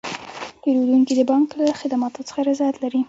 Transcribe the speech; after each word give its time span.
پیرودونکي 0.61 1.13
د 1.15 1.21
بانک 1.29 1.47
له 1.59 1.71
خدماتو 1.81 2.21
څخه 2.27 2.39
رضایت 2.49 2.75
لري. 2.83 2.99